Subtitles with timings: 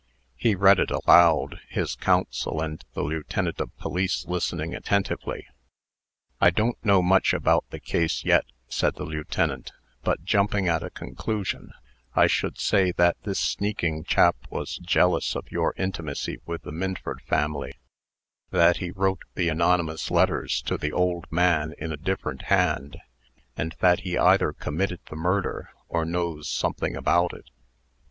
[0.35, 5.45] He read it aloud, his counsel and the lieutenant of police listening attentively.
[6.39, 10.89] "I don't know much about the case yet," said the lieutenant, "but, jumping at a
[10.89, 11.71] conclusion,
[12.15, 17.21] I should say that this sneaking chap was jealous of your intimacy with the Minford
[17.21, 17.75] family;
[18.49, 22.97] that he wrote the anonymous letters to the old man, in a different hand,
[23.55, 27.51] and that he either committed the murder, or knows something about it.